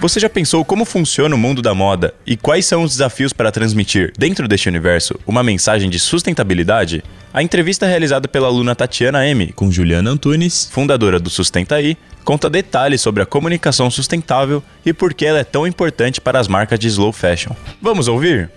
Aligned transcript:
Você 0.00 0.20
já 0.20 0.30
pensou 0.30 0.64
como 0.64 0.84
funciona 0.84 1.34
o 1.34 1.38
mundo 1.38 1.60
da 1.60 1.74
moda 1.74 2.14
e 2.24 2.36
quais 2.36 2.64
são 2.64 2.84
os 2.84 2.92
desafios 2.92 3.32
para 3.32 3.50
transmitir, 3.50 4.12
dentro 4.16 4.46
deste 4.46 4.68
universo, 4.68 5.18
uma 5.26 5.42
mensagem 5.42 5.90
de 5.90 5.98
sustentabilidade? 5.98 7.02
A 7.34 7.42
entrevista 7.42 7.84
realizada 7.84 8.28
pela 8.28 8.46
aluna 8.46 8.76
Tatiana 8.76 9.26
M, 9.26 9.52
com 9.54 9.72
Juliana 9.72 10.10
Antunes, 10.10 10.68
fundadora 10.70 11.18
do 11.18 11.28
Sustentaí, 11.28 11.96
conta 12.24 12.48
detalhes 12.48 13.00
sobre 13.00 13.24
a 13.24 13.26
comunicação 13.26 13.90
sustentável 13.90 14.62
e 14.86 14.92
por 14.92 15.12
que 15.12 15.26
ela 15.26 15.40
é 15.40 15.44
tão 15.44 15.66
importante 15.66 16.20
para 16.20 16.38
as 16.38 16.46
marcas 16.46 16.78
de 16.78 16.86
slow 16.86 17.12
fashion. 17.12 17.50
Vamos 17.82 18.06
ouvir? 18.06 18.52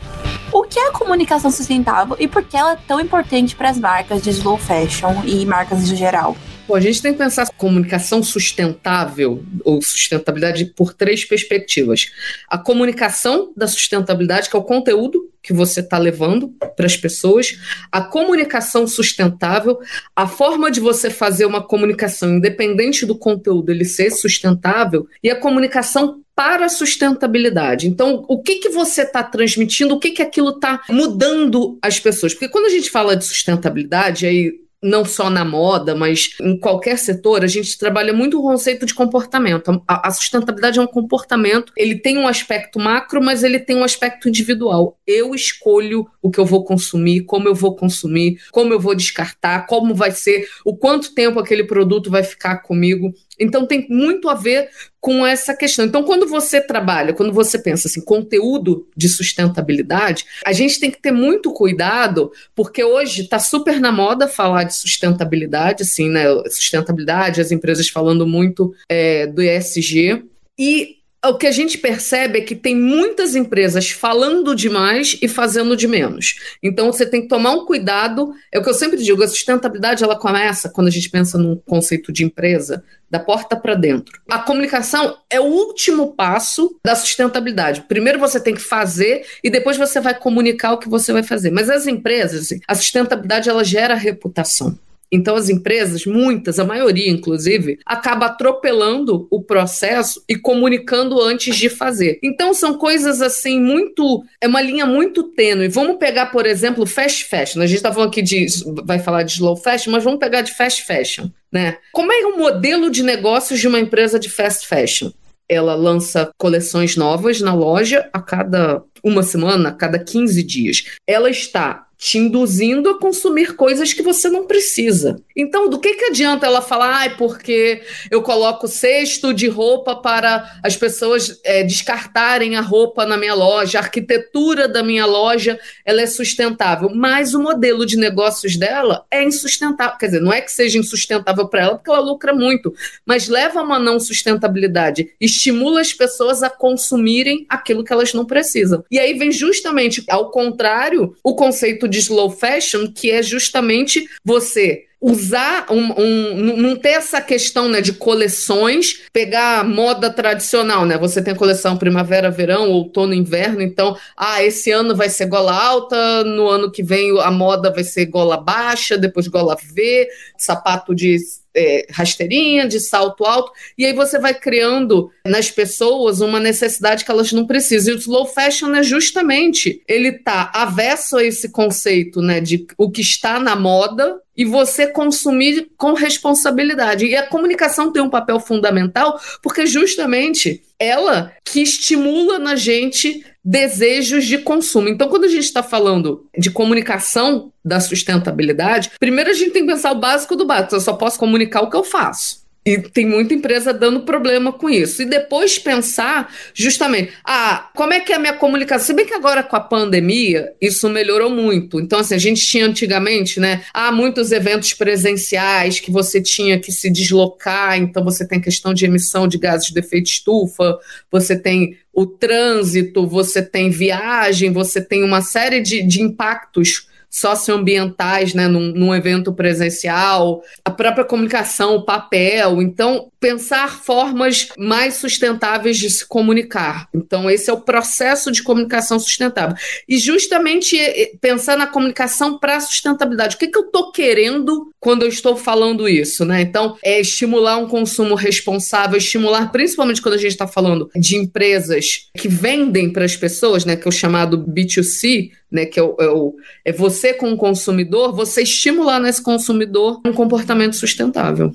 O 0.51 0.61
que 0.61 0.79
é 0.79 0.89
a 0.89 0.91
comunicação 0.91 1.49
sustentável 1.49 2.15
e 2.19 2.27
por 2.27 2.43
que 2.43 2.55
ela 2.55 2.73
é 2.73 2.77
tão 2.87 2.99
importante 2.99 3.55
para 3.55 3.71
as 3.71 3.79
marcas 3.79 4.21
de 4.21 4.29
slow 4.29 4.59
fashion 4.59 5.23
e 5.25 5.43
marcas 5.47 5.89
em 5.89 5.95
geral? 5.95 6.37
A 6.75 6.79
gente 6.79 7.01
tem 7.01 7.11
que 7.11 7.17
pensar 7.17 7.49
comunicação 7.57 8.23
sustentável 8.23 9.43
ou 9.63 9.81
sustentabilidade 9.81 10.65
por 10.65 10.93
três 10.93 11.25
perspectivas. 11.25 12.11
A 12.47 12.57
comunicação 12.57 13.51
da 13.55 13.67
sustentabilidade, 13.67 14.49
que 14.49 14.55
é 14.55 14.59
o 14.59 14.63
conteúdo 14.63 15.29
que 15.43 15.53
você 15.53 15.79
está 15.79 15.97
levando 15.97 16.49
para 16.75 16.85
as 16.85 16.95
pessoas, 16.95 17.59
a 17.91 18.01
comunicação 18.01 18.85
sustentável, 18.87 19.79
a 20.15 20.27
forma 20.27 20.69
de 20.69 20.79
você 20.79 21.09
fazer 21.09 21.45
uma 21.45 21.61
comunicação 21.61 22.35
independente 22.35 23.05
do 23.05 23.17
conteúdo 23.17 23.71
ele 23.71 23.85
ser 23.85 24.11
sustentável 24.11 25.07
e 25.23 25.29
a 25.29 25.35
comunicação 25.35 26.21
para 26.35 26.65
a 26.65 26.69
sustentabilidade. 26.69 27.87
Então, 27.87 28.25
o 28.27 28.41
que, 28.41 28.55
que 28.55 28.69
você 28.69 29.01
está 29.01 29.23
transmitindo, 29.23 29.93
o 29.93 29.99
que, 29.99 30.11
que 30.11 30.21
aquilo 30.21 30.49
está 30.49 30.81
mudando 30.89 31.77
as 31.81 31.99
pessoas? 31.99 32.33
Porque 32.33 32.49
quando 32.49 32.65
a 32.65 32.69
gente 32.69 32.89
fala 32.89 33.15
de 33.15 33.25
sustentabilidade, 33.25 34.25
aí 34.25 34.61
não 34.81 35.05
só 35.05 35.29
na 35.29 35.45
moda, 35.45 35.93
mas 35.93 36.29
em 36.41 36.57
qualquer 36.57 36.97
setor, 36.97 37.43
a 37.43 37.47
gente 37.47 37.77
trabalha 37.77 38.13
muito 38.13 38.39
o 38.39 38.41
conceito 38.41 38.85
de 38.85 38.93
comportamento. 38.93 39.81
A, 39.87 40.07
a, 40.07 40.11
sustentabilidade 40.11 40.79
é 40.79 40.81
um 40.81 40.87
comportamento, 40.87 41.71
ele 41.77 41.95
tem 41.95 42.17
um 42.17 42.27
aspecto 42.27 42.79
macro, 42.79 43.21
mas 43.21 43.43
ele 43.43 43.59
tem 43.59 43.75
um 43.75 43.83
aspecto 43.83 44.27
individual. 44.27 44.97
Eu 45.05 45.35
escolho 45.35 46.07
o 46.21 46.31
que 46.31 46.39
eu 46.39 46.45
vou 46.45 46.63
consumir, 46.63 47.21
como 47.21 47.47
eu 47.47 47.53
vou 47.53 47.75
consumir, 47.75 48.39
como 48.51 48.73
eu 48.73 48.79
vou 48.79 48.95
descartar, 48.95 49.67
como 49.67 49.93
vai 49.93 50.11
ser, 50.11 50.47
o 50.65 50.75
quanto 50.75 51.13
tempo 51.13 51.39
aquele 51.39 51.63
produto 51.63 52.09
vai 52.09 52.23
ficar 52.23 52.57
comigo. 52.57 53.13
Então 53.39 53.65
tem 53.65 53.87
muito 53.89 54.29
a 54.29 54.33
ver 54.33 54.69
com 55.01 55.25
essa 55.25 55.55
questão. 55.55 55.83
Então, 55.83 56.03
quando 56.03 56.27
você 56.27 56.61
trabalha, 56.61 57.11
quando 57.11 57.33
você 57.33 57.57
pensa 57.57 57.87
assim, 57.87 57.99
conteúdo 57.99 58.87
de 58.95 59.09
sustentabilidade, 59.09 60.25
a 60.45 60.53
gente 60.53 60.79
tem 60.79 60.91
que 60.91 61.01
ter 61.01 61.11
muito 61.11 61.51
cuidado, 61.51 62.31
porque 62.55 62.83
hoje 62.83 63.23
está 63.23 63.39
super 63.39 63.79
na 63.79 63.91
moda 63.91 64.27
falar 64.27 64.63
de 64.63 64.75
sustentabilidade, 64.75 65.81
assim, 65.81 66.07
né? 66.07 66.25
Sustentabilidade, 66.49 67.41
as 67.41 67.51
empresas 67.51 67.89
falando 67.89 68.27
muito 68.27 68.75
é, 68.87 69.25
do 69.25 69.41
ESG. 69.41 70.23
E 70.57 71.00
o 71.23 71.37
que 71.37 71.45
a 71.45 71.51
gente 71.51 71.77
percebe 71.77 72.39
é 72.39 72.41
que 72.41 72.55
tem 72.55 72.75
muitas 72.75 73.35
empresas 73.35 73.91
falando 73.91 74.55
demais 74.55 75.17
e 75.21 75.27
fazendo 75.27 75.77
de 75.77 75.87
menos. 75.87 76.35
Então 76.63 76.91
você 76.91 77.05
tem 77.05 77.21
que 77.21 77.27
tomar 77.27 77.51
um 77.51 77.65
cuidado. 77.65 78.33
É 78.51 78.57
o 78.57 78.63
que 78.63 78.69
eu 78.69 78.73
sempre 78.73 79.01
digo: 79.01 79.21
a 79.21 79.27
sustentabilidade 79.27 80.03
ela 80.03 80.15
começa 80.15 80.69
quando 80.69 80.87
a 80.87 80.91
gente 80.91 81.09
pensa 81.09 81.37
num 81.37 81.55
conceito 81.55 82.11
de 82.11 82.23
empresa, 82.23 82.83
da 83.09 83.19
porta 83.19 83.55
para 83.55 83.75
dentro. 83.75 84.19
A 84.27 84.39
comunicação 84.39 85.17
é 85.29 85.39
o 85.39 85.43
último 85.43 86.15
passo 86.15 86.75
da 86.83 86.95
sustentabilidade. 86.95 87.81
Primeiro 87.87 88.17
você 88.17 88.39
tem 88.39 88.55
que 88.55 88.61
fazer 88.61 89.23
e 89.43 89.49
depois 89.49 89.77
você 89.77 89.99
vai 89.99 90.17
comunicar 90.17 90.73
o 90.73 90.79
que 90.79 90.89
você 90.89 91.13
vai 91.13 91.23
fazer. 91.23 91.51
Mas 91.51 91.69
as 91.69 91.85
empresas, 91.85 92.49
a 92.67 92.73
sustentabilidade 92.73 93.47
ela 93.47 93.63
gera 93.63 93.93
reputação. 93.93 94.77
Então, 95.11 95.35
as 95.35 95.49
empresas, 95.49 96.05
muitas, 96.05 96.57
a 96.57 96.63
maioria 96.63 97.11
inclusive, 97.11 97.79
acaba 97.85 98.27
atropelando 98.27 99.27
o 99.29 99.41
processo 99.41 100.23
e 100.27 100.35
comunicando 100.35 101.21
antes 101.21 101.55
de 101.57 101.69
fazer. 101.69 102.19
Então, 102.23 102.53
são 102.53 102.77
coisas 102.77 103.21
assim 103.21 103.59
muito. 103.59 104.23
É 104.39 104.47
uma 104.47 104.61
linha 104.61 104.85
muito 104.85 105.23
tênue. 105.23 105.67
Vamos 105.67 105.97
pegar, 105.97 106.27
por 106.27 106.45
exemplo, 106.45 106.85
fast 106.85 107.25
fashion. 107.25 107.61
A 107.61 107.67
gente 107.67 107.77
está 107.77 107.91
falando 107.91 108.09
aqui 108.09 108.21
de. 108.21 108.45
vai 108.83 108.99
falar 108.99 109.23
de 109.23 109.33
slow 109.33 109.57
fashion, 109.57 109.91
mas 109.91 110.03
vamos 110.03 110.19
pegar 110.19 110.41
de 110.41 110.55
fast 110.55 110.83
fashion. 110.85 111.29
Né? 111.51 111.77
Como 111.91 112.11
é 112.13 112.25
o 112.25 112.37
modelo 112.37 112.89
de 112.89 113.03
negócios 113.03 113.59
de 113.59 113.67
uma 113.67 113.79
empresa 113.79 114.17
de 114.17 114.29
fast 114.29 114.65
fashion? 114.65 115.11
Ela 115.49 115.75
lança 115.75 116.31
coleções 116.37 116.95
novas 116.95 117.41
na 117.41 117.53
loja 117.53 118.09
a 118.13 118.21
cada 118.21 118.81
uma 119.03 119.23
semana, 119.23 119.69
a 119.69 119.73
cada 119.73 119.99
15 119.99 120.43
dias. 120.43 120.83
Ela 121.07 121.29
está 121.29 121.87
te 122.01 122.17
induzindo 122.17 122.89
a 122.89 122.97
consumir 122.97 123.55
coisas 123.55 123.93
que 123.93 124.01
você 124.01 124.27
não 124.27 124.47
precisa. 124.47 125.21
Então, 125.37 125.69
do 125.69 125.77
que, 125.79 125.93
que 125.93 126.05
adianta 126.05 126.47
ela 126.47 126.59
falar, 126.59 126.95
ai, 126.95 127.15
porque 127.15 127.83
eu 128.09 128.23
coloco 128.23 128.67
cesto 128.67 129.31
de 129.31 129.47
roupa 129.47 129.95
para 129.95 130.59
as 130.63 130.75
pessoas 130.75 131.39
é, 131.43 131.63
descartarem 131.63 132.55
a 132.55 132.61
roupa 132.61 133.05
na 133.05 133.17
minha 133.17 133.35
loja, 133.35 133.77
a 133.77 133.83
arquitetura 133.83 134.67
da 134.67 134.81
minha 134.81 135.05
loja 135.05 135.59
ela 135.85 136.01
é 136.01 136.07
sustentável, 136.07 136.89
mas 136.89 137.35
o 137.35 137.39
modelo 137.39 137.85
de 137.85 137.97
negócios 137.97 138.57
dela 138.57 139.05
é 139.11 139.23
insustentável. 139.23 139.99
Quer 139.99 140.07
dizer, 140.07 140.21
não 140.21 140.33
é 140.33 140.41
que 140.41 140.51
seja 140.51 140.79
insustentável 140.79 141.47
para 141.47 141.61
ela, 141.61 141.75
porque 141.75 141.91
ela 141.91 141.99
lucra 141.99 142.33
muito, 142.33 142.73
mas 143.05 143.27
leva 143.27 143.59
a 143.59 143.63
uma 143.63 143.77
não 143.77 143.99
sustentabilidade, 143.99 145.11
estimula 145.21 145.79
as 145.79 145.93
pessoas 145.93 146.41
a 146.41 146.49
consumirem 146.49 147.45
aquilo 147.47 147.83
que 147.83 147.93
elas 147.93 148.11
não 148.11 148.25
precisam. 148.25 148.83
E 148.91 148.99
aí 148.99 149.13
vem 149.13 149.31
justamente 149.31 150.03
ao 150.09 150.29
contrário 150.29 151.15
o 151.23 151.33
conceito 151.33 151.87
de 151.87 151.99
slow 151.99 152.29
fashion, 152.29 152.91
que 152.93 153.09
é 153.09 153.23
justamente 153.23 154.05
você 154.23 154.85
usar 155.01 155.65
um, 155.71 155.99
um, 155.99 156.57
não 156.57 156.75
ter 156.75 156.89
essa 156.89 157.19
questão 157.19 157.67
né, 157.67 157.81
de 157.81 157.91
coleções, 157.93 159.01
pegar 159.11 159.67
moda 159.67 160.11
tradicional, 160.11 160.85
né? 160.85 160.95
Você 160.99 161.23
tem 161.23 161.33
coleção 161.33 161.75
primavera, 161.75 162.29
verão, 162.29 162.69
outono, 162.69 163.15
inverno, 163.15 163.63
então, 163.63 163.97
ah, 164.15 164.43
esse 164.43 164.69
ano 164.69 164.95
vai 164.95 165.09
ser 165.09 165.25
gola 165.25 165.51
alta, 165.53 166.23
no 166.23 166.47
ano 166.47 166.71
que 166.71 166.83
vem 166.83 167.19
a 167.19 167.31
moda 167.31 167.71
vai 167.71 167.83
ser 167.83 168.05
gola 168.05 168.37
baixa, 168.37 168.95
depois 168.95 169.27
gola 169.27 169.55
V, 169.55 170.07
sapato 170.37 170.93
de 170.93 171.17
é, 171.55 171.85
rasteirinha, 171.89 172.67
de 172.67 172.79
salto 172.79 173.25
alto, 173.25 173.51
e 173.77 173.85
aí 173.85 173.93
você 173.93 174.19
vai 174.19 174.33
criando 174.33 175.11
nas 175.25 175.49
pessoas 175.49 176.21
uma 176.21 176.39
necessidade 176.39 177.03
que 177.03 177.11
elas 177.11 177.31
não 177.31 177.45
precisam. 177.45 177.93
E 177.93 177.97
o 177.97 177.99
slow 177.99 178.25
fashion 178.25 178.73
é 178.73 178.83
justamente, 178.83 179.81
ele 179.87 180.11
tá 180.11 180.51
avesso 180.53 181.17
a 181.17 181.23
esse 181.23 181.49
conceito, 181.49 182.21
né, 182.21 182.39
de 182.39 182.65
o 182.77 182.89
que 182.89 183.01
está 183.01 183.39
na 183.39 183.55
moda 183.55 184.19
e 184.41 184.45
você 184.45 184.87
consumir 184.87 185.69
com 185.77 185.93
responsabilidade. 185.93 187.05
E 187.05 187.15
a 187.15 187.27
comunicação 187.27 187.91
tem 187.91 188.01
um 188.01 188.09
papel 188.09 188.39
fundamental, 188.39 189.21
porque 189.39 189.67
justamente 189.67 190.63
ela 190.79 191.31
que 191.45 191.61
estimula 191.61 192.39
na 192.39 192.55
gente 192.55 193.23
desejos 193.45 194.25
de 194.25 194.39
consumo. 194.39 194.89
Então, 194.89 195.09
quando 195.09 195.25
a 195.25 195.27
gente 195.27 195.43
está 195.43 195.61
falando 195.61 196.25
de 196.35 196.49
comunicação 196.49 197.53
da 197.63 197.79
sustentabilidade, 197.79 198.89
primeiro 198.99 199.29
a 199.29 199.33
gente 199.33 199.51
tem 199.51 199.63
que 199.63 199.71
pensar 199.71 199.91
o 199.91 199.99
básico 199.99 200.35
do 200.35 200.43
básico. 200.43 200.73
Eu 200.73 200.81
só 200.81 200.93
posso 200.93 201.19
comunicar 201.19 201.61
o 201.61 201.69
que 201.69 201.77
eu 201.77 201.83
faço. 201.83 202.40
E 202.63 202.77
tem 202.77 203.07
muita 203.07 203.33
empresa 203.33 203.73
dando 203.73 204.01
problema 204.01 204.53
com 204.53 204.69
isso. 204.69 205.01
E 205.01 205.05
depois 205.05 205.57
pensar 205.57 206.31
justamente, 206.53 207.11
ah, 207.25 207.71
como 207.75 207.91
é 207.91 207.99
que 207.99 208.13
é 208.13 208.17
a 208.17 208.19
minha 208.19 208.33
comunicação? 208.33 208.85
Se 208.85 208.93
bem 208.93 209.05
que 209.05 209.15
agora 209.15 209.41
com 209.41 209.55
a 209.55 209.59
pandemia, 209.59 210.53
isso 210.61 210.87
melhorou 210.87 211.31
muito. 211.31 211.79
Então, 211.79 211.97
assim, 211.97 212.13
a 212.13 212.19
gente 212.19 212.45
tinha 212.45 212.67
antigamente, 212.67 213.39
né? 213.39 213.63
Há 213.73 213.91
muitos 213.91 214.31
eventos 214.31 214.73
presenciais 214.73 215.79
que 215.79 215.89
você 215.89 216.21
tinha 216.21 216.59
que 216.59 216.71
se 216.71 216.91
deslocar, 216.91 217.79
então 217.79 218.03
você 218.03 218.27
tem 218.27 218.39
questão 218.39 218.75
de 218.75 218.85
emissão 218.85 219.27
de 219.27 219.39
gases 219.39 219.71
de 219.71 219.79
efeito 219.79 220.11
estufa, 220.11 220.77
você 221.09 221.35
tem 221.35 221.79
o 221.91 222.05
trânsito, 222.05 223.07
você 223.07 223.41
tem 223.41 223.71
viagem, 223.71 224.51
você 224.51 224.79
tem 224.79 225.03
uma 225.03 225.23
série 225.23 225.61
de, 225.61 225.81
de 225.81 225.99
impactos 225.99 226.90
socioambientais, 227.11 228.33
né, 228.33 228.47
num, 228.47 228.71
num 228.71 228.95
evento 228.95 229.33
presencial, 229.33 230.41
a 230.63 230.71
própria 230.71 231.03
comunicação, 231.03 231.75
o 231.75 231.83
papel. 231.83 232.61
Então, 232.61 233.11
pensar 233.19 233.81
formas 233.81 234.47
mais 234.57 234.95
sustentáveis 234.95 235.77
de 235.77 235.89
se 235.89 236.07
comunicar. 236.07 236.87
Então, 236.95 237.29
esse 237.29 237.49
é 237.49 237.53
o 237.53 237.59
processo 237.59 238.31
de 238.31 238.41
comunicação 238.41 238.97
sustentável. 238.97 239.55
E 239.87 239.97
justamente 239.97 240.77
pensar 241.19 241.57
na 241.57 241.67
comunicação 241.67 242.39
para 242.39 242.55
a 242.55 242.61
sustentabilidade. 242.61 243.35
O 243.35 243.39
que, 243.39 243.49
que 243.49 243.57
eu 243.57 243.65
estou 243.65 243.91
querendo 243.91 244.71
quando 244.79 245.03
eu 245.03 245.09
estou 245.09 245.35
falando 245.35 245.89
isso? 245.89 246.23
Né? 246.23 246.41
Então, 246.41 246.77
é 246.81 247.01
estimular 247.01 247.57
um 247.57 247.67
consumo 247.67 248.15
responsável, 248.15 248.97
estimular, 248.97 249.51
principalmente 249.51 250.01
quando 250.01 250.15
a 250.15 250.17
gente 250.17 250.31
está 250.31 250.47
falando 250.47 250.89
de 250.95 251.17
empresas 251.17 252.09
que 252.17 252.29
vendem 252.29 252.89
para 252.89 253.03
as 253.03 253.17
pessoas, 253.17 253.65
né, 253.65 253.75
que 253.75 253.87
é 253.87 253.89
o 253.89 253.91
chamado 253.91 254.37
B2C, 254.37 255.31
né, 255.51 255.65
que 255.65 255.79
é, 255.79 255.83
o, 255.83 255.95
é, 255.99 256.07
o, 256.07 256.35
é 256.63 256.71
você 256.71 257.13
com 257.13 257.31
o 257.31 257.37
consumidor, 257.37 258.13
você 258.13 258.43
estimular 258.43 258.99
nesse 258.99 259.21
consumidor 259.21 259.99
um 260.05 260.13
comportamento 260.13 260.75
sustentável. 260.75 261.51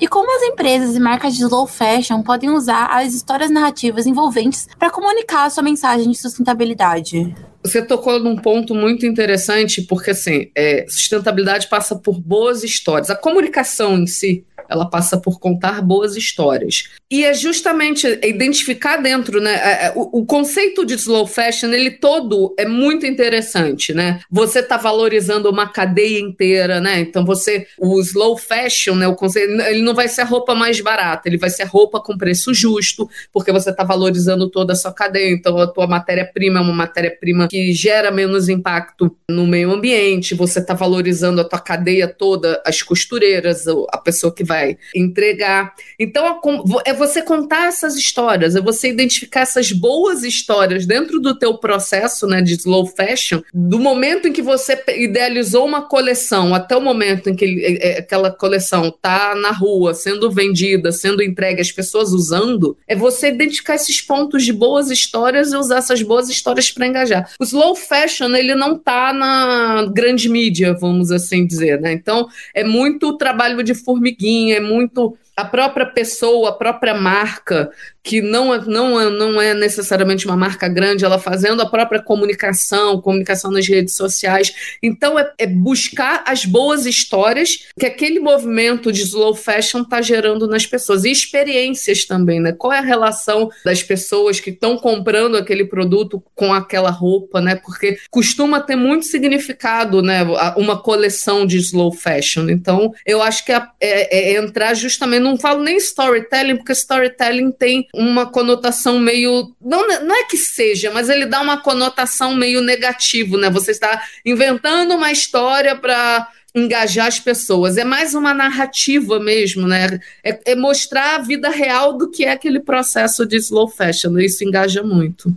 E 0.00 0.08
como 0.08 0.34
as 0.36 0.42
empresas 0.42 0.96
e 0.96 1.00
marcas 1.00 1.34
de 1.34 1.42
slow 1.42 1.66
fashion 1.66 2.22
podem 2.22 2.50
usar 2.50 2.86
as 2.86 3.14
histórias 3.14 3.50
narrativas 3.50 4.06
envolventes 4.06 4.66
para 4.78 4.90
comunicar 4.90 5.44
a 5.44 5.50
sua 5.50 5.62
mensagem 5.62 6.10
de 6.10 6.16
sustentabilidade? 6.16 7.34
Você 7.62 7.80
tocou 7.82 8.18
num 8.18 8.36
ponto 8.36 8.74
muito 8.74 9.06
interessante, 9.06 9.82
porque 9.82 10.10
assim, 10.10 10.50
é, 10.56 10.84
sustentabilidade 10.88 11.68
passa 11.68 11.94
por 11.94 12.18
boas 12.18 12.64
histórias. 12.64 13.10
A 13.10 13.14
comunicação 13.14 13.96
em 13.98 14.06
si, 14.06 14.44
ela 14.68 14.88
passa 14.88 15.16
por 15.16 15.38
contar 15.38 15.82
boas 15.82 16.16
histórias. 16.16 16.84
E 17.10 17.24
é 17.24 17.34
justamente 17.34 18.06
identificar 18.22 18.96
dentro, 18.96 19.40
né? 19.40 19.54
É, 19.54 19.86
é, 19.86 19.92
o, 19.94 20.20
o 20.20 20.26
conceito 20.26 20.84
de 20.84 20.94
slow 20.94 21.26
fashion, 21.26 21.70
ele 21.70 21.90
todo 21.90 22.54
é 22.58 22.66
muito 22.66 23.06
interessante, 23.06 23.92
né? 23.92 24.20
Você 24.30 24.60
está 24.60 24.76
valorizando 24.76 25.50
uma 25.50 25.68
cadeia 25.68 26.20
inteira, 26.20 26.80
né? 26.80 27.00
Então 27.00 27.24
você, 27.24 27.66
o 27.78 28.00
slow 28.00 28.36
fashion, 28.36 28.94
né? 28.94 29.06
O 29.06 29.14
conceito, 29.14 29.52
ele 29.62 29.82
não 29.82 29.94
vai 29.94 30.08
ser 30.08 30.22
a 30.22 30.24
roupa 30.24 30.54
mais 30.54 30.80
barata, 30.80 31.28
ele 31.28 31.38
vai 31.38 31.50
ser 31.50 31.64
a 31.64 31.66
roupa 31.66 32.00
com 32.00 32.16
preço 32.16 32.54
justo, 32.54 33.08
porque 33.32 33.52
você 33.52 33.70
está 33.70 33.84
valorizando 33.84 34.48
toda 34.48 34.72
a 34.72 34.76
sua 34.76 34.92
cadeia. 34.92 35.32
Então 35.32 35.58
a 35.58 35.66
tua 35.66 35.86
matéria-prima 35.86 36.58
é 36.58 36.62
uma 36.62 36.72
matéria-prima 36.72 37.48
que 37.48 37.72
gera 37.72 38.10
menos 38.10 38.48
impacto 38.48 39.16
no 39.28 39.46
meio 39.46 39.70
ambiente, 39.70 40.34
você 40.34 40.60
está 40.60 40.74
valorizando 40.74 41.40
a 41.40 41.44
tua 41.44 41.58
cadeia 41.58 42.06
toda, 42.06 42.62
as 42.64 42.82
costureiras, 42.82 43.66
a 43.90 43.98
pessoa 43.98 44.34
que 44.34 44.44
vai 44.44 44.51
vai 44.52 44.76
entregar. 44.94 45.74
Então, 45.98 46.38
é 46.84 46.92
você 46.92 47.22
contar 47.22 47.68
essas 47.68 47.96
histórias, 47.96 48.54
é 48.54 48.60
você 48.60 48.88
identificar 48.88 49.40
essas 49.40 49.72
boas 49.72 50.22
histórias 50.22 50.84
dentro 50.84 51.18
do 51.20 51.34
teu 51.38 51.56
processo 51.56 52.26
né, 52.26 52.42
de 52.42 52.54
slow 52.54 52.86
fashion, 52.86 53.40
do 53.52 53.78
momento 53.78 54.28
em 54.28 54.32
que 54.32 54.42
você 54.42 54.78
idealizou 54.98 55.64
uma 55.64 55.82
coleção 55.82 56.54
até 56.54 56.76
o 56.76 56.80
momento 56.80 57.30
em 57.30 57.34
que 57.34 57.44
é, 57.64 57.88
é, 57.88 57.98
aquela 58.00 58.30
coleção 58.30 58.88
está 58.88 59.34
na 59.34 59.50
rua, 59.50 59.94
sendo 59.94 60.30
vendida, 60.30 60.92
sendo 60.92 61.22
entregue, 61.22 61.60
as 61.60 61.72
pessoas 61.72 62.10
usando, 62.12 62.76
é 62.86 62.94
você 62.94 63.28
identificar 63.28 63.76
esses 63.76 64.00
pontos 64.00 64.44
de 64.44 64.52
boas 64.52 64.90
histórias 64.90 65.52
e 65.52 65.56
usar 65.56 65.78
essas 65.78 66.02
boas 66.02 66.28
histórias 66.28 66.70
para 66.70 66.86
engajar. 66.86 67.30
O 67.40 67.44
slow 67.44 67.74
fashion, 67.74 68.34
ele 68.34 68.54
não 68.54 68.76
está 68.76 69.12
na 69.12 69.86
grande 69.94 70.28
mídia, 70.28 70.74
vamos 70.74 71.10
assim 71.10 71.46
dizer, 71.46 71.80
né? 71.80 71.92
Então, 71.92 72.28
é 72.54 72.64
muito 72.64 73.16
trabalho 73.16 73.62
de 73.62 73.74
formiguinha, 73.74 74.41
é 74.50 74.60
muito 74.60 75.16
a 75.36 75.44
própria 75.44 75.86
pessoa, 75.86 76.50
a 76.50 76.52
própria 76.52 76.94
marca 76.94 77.70
que 78.02 78.20
não 78.20 78.52
é, 78.52 78.60
não, 78.66 79.00
é, 79.00 79.10
não 79.10 79.40
é 79.40 79.54
necessariamente 79.54 80.26
uma 80.26 80.36
marca 80.36 80.68
grande, 80.68 81.04
ela 81.04 81.18
fazendo 81.18 81.62
a 81.62 81.66
própria 81.66 82.02
comunicação, 82.02 83.00
comunicação 83.00 83.50
nas 83.50 83.66
redes 83.68 83.94
sociais. 83.94 84.76
Então, 84.82 85.18
é, 85.18 85.32
é 85.38 85.46
buscar 85.46 86.24
as 86.26 86.44
boas 86.44 86.84
histórias 86.84 87.68
que 87.78 87.86
aquele 87.86 88.18
movimento 88.18 88.90
de 88.90 89.02
slow 89.02 89.34
fashion 89.34 89.82
está 89.82 90.02
gerando 90.02 90.48
nas 90.48 90.66
pessoas. 90.66 91.04
E 91.04 91.12
experiências 91.12 92.04
também, 92.04 92.40
né? 92.40 92.52
Qual 92.52 92.72
é 92.72 92.78
a 92.78 92.82
relação 92.82 93.50
das 93.64 93.82
pessoas 93.82 94.40
que 94.40 94.50
estão 94.50 94.76
comprando 94.76 95.36
aquele 95.36 95.64
produto 95.64 96.22
com 96.34 96.52
aquela 96.52 96.90
roupa, 96.90 97.40
né? 97.40 97.54
Porque 97.54 97.98
costuma 98.10 98.60
ter 98.60 98.76
muito 98.76 99.06
significado, 99.06 100.02
né? 100.02 100.22
Uma 100.56 100.76
coleção 100.76 101.46
de 101.46 101.56
slow 101.58 101.92
fashion. 101.92 102.48
Então, 102.48 102.92
eu 103.06 103.22
acho 103.22 103.44
que 103.44 103.52
é, 103.52 103.62
é, 103.80 104.32
é 104.32 104.36
entrar 104.38 104.74
justamente, 104.74 105.21
não 105.22 105.38
falo 105.38 105.62
nem 105.62 105.76
storytelling, 105.76 106.56
porque 106.56 106.72
storytelling 106.72 107.52
tem 107.52 107.86
uma 107.94 108.26
conotação 108.26 108.98
meio. 108.98 109.54
Não, 109.60 109.86
não 110.02 110.14
é 110.14 110.24
que 110.24 110.36
seja, 110.36 110.90
mas 110.90 111.08
ele 111.08 111.26
dá 111.26 111.40
uma 111.40 111.62
conotação 111.62 112.34
meio 112.34 112.60
negativo, 112.60 113.36
né? 113.38 113.48
Você 113.50 113.70
está 113.70 114.02
inventando 114.24 114.94
uma 114.94 115.10
história 115.12 115.74
para 115.76 116.28
engajar 116.54 117.06
as 117.06 117.18
pessoas. 117.18 117.76
É 117.76 117.84
mais 117.84 118.14
uma 118.14 118.34
narrativa 118.34 119.18
mesmo, 119.18 119.66
né? 119.66 119.98
É, 120.22 120.52
é, 120.52 120.54
mostrar 120.54 121.16
a 121.16 121.18
vida 121.18 121.48
real 121.48 121.96
do 121.96 122.10
que 122.10 122.24
é 122.24 122.32
aquele 122.32 122.60
processo 122.60 123.24
de 123.24 123.36
slow 123.36 123.68
fashion. 123.68 124.18
Isso 124.18 124.44
engaja 124.44 124.82
muito. 124.82 125.34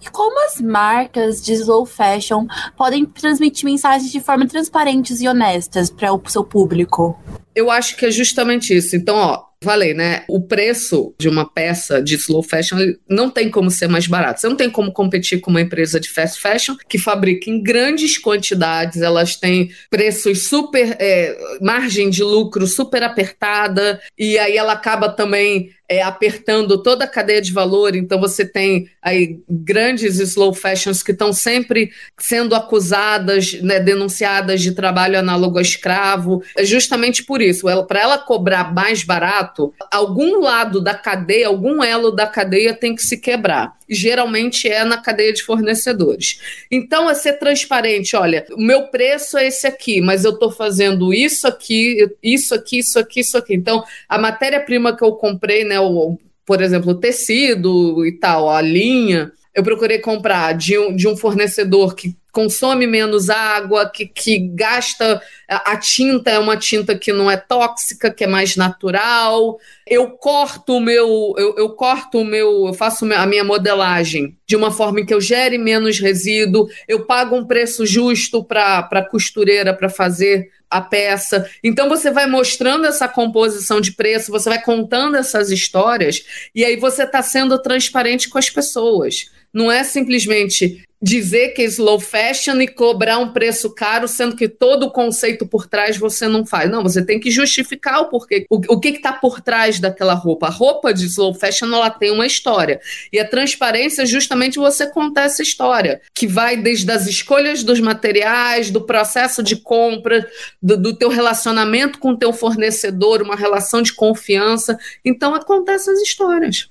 E 0.00 0.08
como 0.10 0.46
as 0.46 0.60
marcas 0.60 1.42
de 1.42 1.52
slow 1.54 1.84
fashion 1.84 2.46
podem 2.76 3.04
transmitir 3.04 3.64
mensagens 3.64 4.10
de 4.10 4.20
forma 4.20 4.46
transparentes 4.46 5.20
e 5.20 5.28
honestas 5.28 5.90
para 5.90 6.12
o 6.12 6.22
seu 6.28 6.44
público? 6.44 7.18
Eu 7.54 7.70
acho 7.70 7.96
que 7.96 8.06
é 8.06 8.10
justamente 8.10 8.74
isso. 8.74 8.96
Então, 8.96 9.16
ó, 9.16 9.44
Falei, 9.62 9.94
né? 9.94 10.24
O 10.28 10.40
preço 10.40 11.14
de 11.18 11.28
uma 11.28 11.48
peça 11.48 12.02
de 12.02 12.16
slow 12.16 12.42
fashion 12.42 12.94
não 13.08 13.30
tem 13.30 13.48
como 13.48 13.70
ser 13.70 13.88
mais 13.88 14.08
barato. 14.08 14.40
Você 14.40 14.48
não 14.48 14.56
tem 14.56 14.68
como 14.68 14.92
competir 14.92 15.40
com 15.40 15.50
uma 15.50 15.60
empresa 15.60 16.00
de 16.00 16.10
fast 16.10 16.40
fashion 16.40 16.74
que 16.88 16.98
fabrica 16.98 17.48
em 17.48 17.62
grandes 17.62 18.18
quantidades, 18.18 19.00
elas 19.00 19.36
têm 19.36 19.70
preços 19.88 20.48
super. 20.48 20.96
É, 20.98 21.38
margem 21.60 22.10
de 22.10 22.24
lucro 22.24 22.66
super 22.66 23.02
apertada, 23.02 24.00
e 24.18 24.36
aí 24.38 24.56
ela 24.56 24.72
acaba 24.72 25.08
também 25.08 25.70
é, 25.92 26.00
apertando 26.00 26.82
toda 26.82 27.04
a 27.04 27.08
cadeia 27.08 27.42
de 27.42 27.52
valor. 27.52 27.94
Então 27.94 28.18
você 28.18 28.46
tem 28.46 28.88
aí 29.02 29.40
grandes 29.46 30.18
slow 30.18 30.54
fashions 30.54 31.02
que 31.02 31.12
estão 31.12 31.34
sempre 31.34 31.90
sendo 32.18 32.54
acusadas, 32.54 33.52
né, 33.60 33.78
denunciadas 33.78 34.62
de 34.62 34.72
trabalho 34.72 35.18
análogo 35.18 35.58
a 35.58 35.62
escravo. 35.62 36.42
É 36.56 36.64
justamente 36.64 37.22
por 37.22 37.41
isso. 37.42 37.66
Para 37.86 38.00
ela 38.00 38.18
cobrar 38.18 38.72
mais 38.72 39.02
barato, 39.02 39.72
algum 39.90 40.40
lado 40.40 40.80
da 40.80 40.94
cadeia, 40.94 41.48
algum 41.48 41.82
elo 41.82 42.10
da 42.10 42.26
cadeia 42.26 42.74
tem 42.74 42.94
que 42.94 43.02
se 43.02 43.18
quebrar. 43.18 43.76
Geralmente 43.88 44.68
é 44.68 44.84
na 44.84 44.98
cadeia 44.98 45.32
de 45.32 45.42
fornecedores. 45.42 46.40
Então 46.70 47.10
é 47.10 47.14
ser 47.14 47.34
transparente. 47.34 48.16
Olha, 48.16 48.46
o 48.52 48.60
meu 48.60 48.88
preço 48.88 49.36
é 49.36 49.46
esse 49.46 49.66
aqui, 49.66 50.00
mas 50.00 50.24
eu 50.24 50.32
estou 50.32 50.50
fazendo 50.50 51.12
isso 51.12 51.46
aqui, 51.46 52.08
isso 52.22 52.54
aqui, 52.54 52.78
isso 52.78 52.98
aqui, 52.98 53.20
isso 53.20 53.36
aqui. 53.36 53.54
Então 53.54 53.84
a 54.08 54.18
matéria-prima 54.18 54.96
que 54.96 55.04
eu 55.04 55.12
comprei, 55.12 55.64
né, 55.64 55.78
o, 55.80 56.18
por 56.46 56.62
exemplo, 56.62 56.92
o 56.92 56.98
tecido 56.98 58.06
e 58.06 58.12
tal, 58.12 58.48
a 58.48 58.60
linha, 58.62 59.32
eu 59.54 59.62
procurei 59.62 59.98
comprar 59.98 60.52
de 60.54 60.78
um, 60.78 60.94
de 60.94 61.06
um 61.06 61.16
fornecedor 61.16 61.94
que 61.94 62.16
consome 62.32 62.86
menos 62.86 63.28
água, 63.28 63.88
que, 63.88 64.06
que 64.06 64.38
gasta. 64.38 65.20
A, 65.46 65.76
tinta 65.76 66.30
é 66.30 66.38
uma 66.38 66.56
tinta 66.56 66.96
que 66.96 67.12
não 67.12 67.30
é 67.30 67.36
tóxica, 67.36 68.10
que 68.10 68.24
é 68.24 68.26
mais 68.26 68.56
natural. 68.56 69.58
Eu 69.86 70.10
corto 70.12 70.78
o 70.78 70.80
meu, 70.80 71.34
eu, 71.36 71.54
eu 71.58 71.70
corto 71.70 72.20
o 72.20 72.24
meu, 72.24 72.66
eu 72.66 72.72
faço 72.72 73.04
a 73.12 73.26
minha 73.26 73.44
modelagem 73.44 74.36
de 74.46 74.56
uma 74.56 74.70
forma 74.70 75.00
em 75.00 75.06
que 75.06 75.12
eu 75.12 75.20
gere 75.20 75.58
menos 75.58 75.98
resíduo, 75.98 76.68
eu 76.88 77.04
pago 77.04 77.36
um 77.36 77.46
preço 77.46 77.84
justo 77.86 78.42
para 78.42 78.88
a 78.90 79.08
costureira 79.08 79.74
para 79.74 79.88
fazer 79.88 80.50
a 80.70 80.80
peça. 80.80 81.48
Então 81.62 81.88
você 81.88 82.10
vai 82.10 82.26
mostrando 82.26 82.86
essa 82.86 83.06
composição 83.06 83.80
de 83.80 83.92
preço, 83.92 84.32
você 84.32 84.48
vai 84.48 84.62
contando 84.62 85.16
essas 85.16 85.50
histórias 85.50 86.24
e 86.54 86.64
aí 86.64 86.76
você 86.76 87.04
está 87.04 87.22
sendo 87.22 87.60
transparente 87.60 88.28
com 88.28 88.38
as 88.38 88.48
pessoas. 88.48 89.26
Não 89.52 89.70
é 89.70 89.84
simplesmente 89.84 90.82
dizer 91.02 91.48
que 91.48 91.62
é 91.62 91.64
slow 91.64 91.98
fashion 91.98 92.60
e 92.60 92.68
cobrar 92.68 93.18
um 93.18 93.32
preço 93.32 93.74
caro, 93.74 94.06
sendo 94.06 94.36
que 94.36 94.48
todo 94.48 94.86
o 94.86 94.90
conceito 94.90 95.44
por 95.44 95.66
trás 95.66 95.96
você 95.96 96.28
não 96.28 96.46
faz. 96.46 96.70
Não, 96.70 96.82
você 96.82 97.04
tem 97.04 97.18
que 97.18 97.30
justificar 97.30 98.00
o 98.02 98.08
porquê, 98.08 98.46
o, 98.48 98.74
o 98.74 98.78
que 98.78 98.90
está 98.90 99.12
por 99.12 99.40
trás 99.40 99.80
daquela 99.80 100.14
roupa. 100.14 100.46
A 100.46 100.50
roupa 100.50 100.94
de 100.94 101.06
slow 101.06 101.34
fashion 101.34 101.66
ela 101.74 101.90
tem 101.90 102.12
uma 102.12 102.26
história. 102.26 102.80
E 103.12 103.18
a 103.18 103.28
transparência 103.28 104.02
é 104.02 104.06
justamente 104.06 104.58
você 104.58 104.86
contar 104.86 105.22
essa 105.22 105.42
história, 105.42 106.00
que 106.14 106.26
vai 106.26 106.56
desde 106.56 106.90
as 106.92 107.06
escolhas 107.06 107.64
dos 107.64 107.80
materiais, 107.80 108.70
do 108.70 108.82
processo 108.82 109.42
de 109.42 109.56
compra, 109.56 110.28
do, 110.62 110.76
do 110.76 110.94
teu 110.94 111.08
relacionamento 111.08 111.98
com 111.98 112.10
o 112.10 112.16
teu 112.16 112.32
fornecedor, 112.32 113.22
uma 113.22 113.34
relação 113.34 113.82
de 113.82 113.92
confiança. 113.92 114.78
Então, 115.04 115.34
acontece 115.34 115.90
as 115.90 116.00
histórias. 116.00 116.70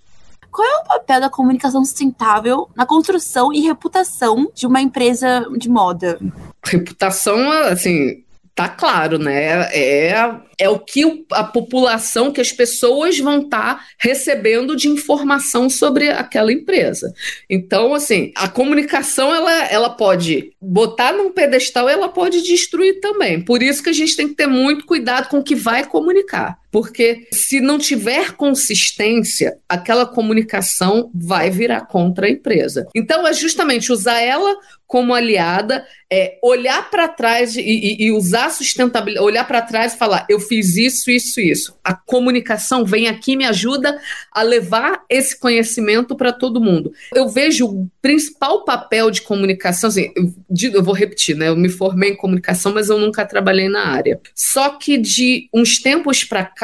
Qual 0.52 0.68
é 0.68 0.82
o 0.82 0.88
papel 0.88 1.22
da 1.22 1.30
comunicação 1.30 1.84
sustentável 1.86 2.70
na 2.76 2.86
construção 2.86 3.54
e 3.54 3.62
reputação 3.62 4.52
de 4.54 4.68
uma 4.68 4.82
empresa 4.82 5.48
de 5.58 5.70
moda? 5.70 6.20
Reputação, 6.64 7.52
assim, 7.52 8.24
tá 8.54 8.68
claro, 8.68 9.18
né? 9.18 9.70
É, 9.74 10.14
é 10.60 10.70
o 10.70 10.78
que 10.78 11.26
a 11.32 11.44
população, 11.44 12.32
que 12.32 12.42
as 12.42 12.52
pessoas 12.52 13.18
vão 13.18 13.42
estar 13.42 13.76
tá 13.76 13.86
recebendo 13.98 14.76
de 14.76 14.90
informação 14.90 15.70
sobre 15.70 16.10
aquela 16.10 16.52
empresa. 16.52 17.14
Então, 17.50 17.94
assim, 17.94 18.32
a 18.36 18.48
comunicação 18.48 19.34
ela, 19.34 19.52
ela 19.66 19.90
pode 19.90 20.54
botar 20.62 21.14
num 21.14 21.32
pedestal, 21.32 21.88
ela 21.88 22.10
pode 22.10 22.42
destruir 22.42 23.00
também. 23.00 23.44
Por 23.44 23.64
isso 23.64 23.82
que 23.82 23.90
a 23.90 23.94
gente 23.94 24.16
tem 24.16 24.28
que 24.28 24.36
ter 24.36 24.48
muito 24.48 24.86
cuidado 24.86 25.30
com 25.30 25.40
o 25.40 25.44
que 25.44 25.56
vai 25.56 25.86
comunicar. 25.86 26.61
Porque 26.72 27.28
se 27.34 27.60
não 27.60 27.78
tiver 27.78 28.32
consistência, 28.32 29.58
aquela 29.68 30.06
comunicação 30.06 31.12
vai 31.14 31.50
virar 31.50 31.82
contra 31.82 32.28
a 32.28 32.30
empresa. 32.30 32.88
Então, 32.96 33.28
é 33.28 33.34
justamente 33.34 33.92
usar 33.92 34.20
ela 34.20 34.56
como 34.92 35.16
aliada, 35.16 35.88
é, 36.12 36.38
olhar 36.44 36.90
para 36.90 37.08
trás 37.08 37.56
e, 37.56 37.62
e, 37.62 38.08
e, 38.08 38.12
usar 38.12 38.50
sustentabilidade, 38.50 39.26
olhar 39.26 39.48
para 39.48 39.62
trás 39.62 39.94
e 39.94 39.98
falar: 39.98 40.26
eu 40.28 40.38
fiz 40.38 40.76
isso, 40.76 41.10
isso, 41.10 41.40
isso. 41.40 41.80
A 41.82 41.94
comunicação 41.94 42.84
vem 42.84 43.08
aqui 43.08 43.38
me 43.38 43.46
ajuda 43.46 43.98
a 44.34 44.42
levar 44.42 45.06
esse 45.10 45.40
conhecimento 45.40 46.14
para 46.14 46.34
todo 46.34 46.60
mundo. 46.60 46.92
Eu 47.16 47.30
vejo 47.30 47.68
o 47.68 47.90
principal 48.02 48.66
papel 48.66 49.10
de 49.10 49.22
comunicação, 49.22 49.88
assim, 49.88 50.12
eu, 50.14 50.74
eu 50.74 50.84
vou 50.84 50.94
repetir, 50.94 51.38
né? 51.38 51.48
Eu 51.48 51.56
me 51.56 51.70
formei 51.70 52.10
em 52.10 52.18
comunicação, 52.18 52.74
mas 52.74 52.90
eu 52.90 53.00
nunca 53.00 53.26
trabalhei 53.26 53.70
na 53.70 53.88
área. 53.88 54.20
Só 54.36 54.72
que 54.72 54.98
de 54.98 55.48
uns 55.54 55.80
tempos 55.80 56.26
para 56.26 56.44
cá, 56.44 56.61